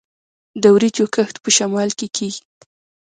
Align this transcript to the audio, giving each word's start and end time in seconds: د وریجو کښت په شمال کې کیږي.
د 0.61 0.63
وریجو 0.75 1.05
کښت 1.15 1.35
په 1.43 1.49
شمال 1.57 1.89
کې 1.97 2.07
کیږي. 2.15 2.43